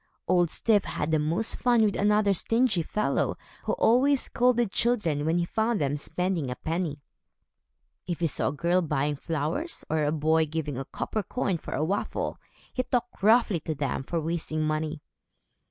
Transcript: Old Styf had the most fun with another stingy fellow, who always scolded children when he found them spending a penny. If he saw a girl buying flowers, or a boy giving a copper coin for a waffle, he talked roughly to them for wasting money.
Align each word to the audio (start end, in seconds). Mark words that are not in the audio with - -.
Old 0.27 0.49
Styf 0.49 0.83
had 0.85 1.11
the 1.11 1.19
most 1.19 1.57
fun 1.57 1.83
with 1.85 1.95
another 1.95 2.33
stingy 2.33 2.81
fellow, 2.81 3.37
who 3.65 3.73
always 3.73 4.19
scolded 4.23 4.71
children 4.71 5.25
when 5.27 5.37
he 5.37 5.45
found 5.45 5.79
them 5.79 5.95
spending 5.95 6.49
a 6.49 6.55
penny. 6.55 7.03
If 8.07 8.19
he 8.19 8.25
saw 8.25 8.47
a 8.47 8.51
girl 8.51 8.81
buying 8.81 9.15
flowers, 9.15 9.85
or 9.91 10.03
a 10.05 10.11
boy 10.11 10.47
giving 10.47 10.75
a 10.75 10.85
copper 10.85 11.21
coin 11.21 11.59
for 11.59 11.75
a 11.75 11.85
waffle, 11.85 12.39
he 12.73 12.81
talked 12.81 13.21
roughly 13.21 13.59
to 13.59 13.75
them 13.75 14.01
for 14.01 14.19
wasting 14.19 14.63
money. 14.63 15.03